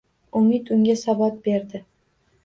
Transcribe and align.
Umid 0.37 0.65
unga 0.75 0.95
sabot 1.01 1.35
berdi 1.49 1.83